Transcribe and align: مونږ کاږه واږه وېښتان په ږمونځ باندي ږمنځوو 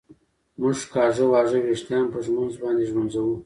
مونږ 0.59 0.79
کاږه 0.93 1.25
واږه 1.31 1.59
وېښتان 1.65 2.03
په 2.13 2.19
ږمونځ 2.25 2.53
باندي 2.61 2.83
ږمنځوو 2.89 3.35